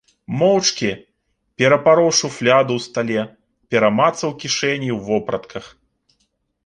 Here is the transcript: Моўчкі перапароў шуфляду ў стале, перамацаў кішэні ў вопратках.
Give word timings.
Моўчкі 0.39 0.87
перапароў 1.61 2.09
шуфляду 2.21 2.73
ў 2.79 2.85
стале, 2.87 3.21
перамацаў 3.75 4.29
кішэні 4.45 4.89
ў 4.97 4.99
вопратках. 5.11 5.65